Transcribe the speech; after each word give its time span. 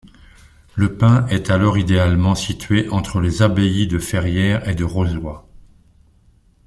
Le 0.73 0.97
Pin 0.97 1.27
est 1.27 1.51
alors 1.51 1.77
idéalement 1.77 2.33
situé 2.33 2.89
entre 2.89 3.21
les 3.21 3.43
abbayes 3.43 3.85
de 3.85 3.99
Ferrières 3.99 4.67
et 4.67 4.73
de 4.73 4.83
Rozoy. 4.83 5.43